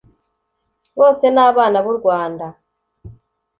bose 0.99 1.25
ni 1.33 1.41
abana 1.49 1.77
b’u 1.85 1.93
rwanda 1.99 2.45